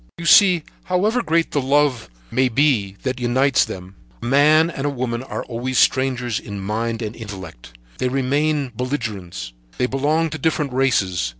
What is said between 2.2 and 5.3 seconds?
may be that unites them a man and a woman